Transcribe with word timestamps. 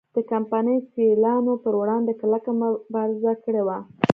د 0.15 0.17
کمپنۍ 0.31 0.77
سیالانو 0.91 1.53
پر 1.63 1.73
وړاندې 1.81 2.11
کلکه 2.21 2.49
مبارزه 2.61 3.33
کړې 3.43 3.61
وه. 3.67 3.77